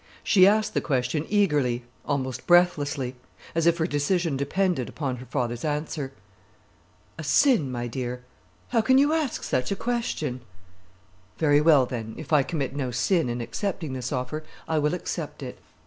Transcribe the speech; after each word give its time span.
She 0.23 0.47
asked 0.47 0.73
the 0.73 0.81
question 0.81 1.27
eagerly, 1.29 1.83
almost 2.07 2.47
breathlessly; 2.47 3.15
as 3.53 3.67
if 3.67 3.77
her 3.77 3.85
decision 3.85 4.35
depended 4.35 4.89
upon 4.89 5.17
her 5.17 5.27
father's 5.27 5.63
answer. 5.63 6.11
"A 7.19 7.23
sin, 7.23 7.71
my 7.71 7.85
dear! 7.85 8.23
How 8.69 8.81
can 8.81 8.97
you 8.97 9.13
ask 9.13 9.43
such 9.43 9.71
a 9.71 9.75
question?" 9.75 10.41
"Very 11.37 11.61
well, 11.61 11.85
then; 11.85 12.15
if 12.17 12.33
I 12.33 12.41
commit 12.41 12.75
no 12.75 12.89
sin 12.89 13.29
in 13.29 13.41
accepting 13.41 13.93
this 13.93 14.11
offer, 14.11 14.43
I 14.67 14.79
will 14.79 14.95
accept 14.95 15.43
it." 15.43 15.59